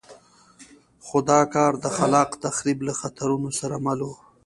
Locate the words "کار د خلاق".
1.53-2.29